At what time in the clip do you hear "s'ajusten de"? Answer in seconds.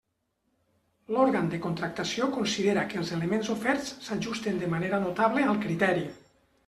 4.07-4.71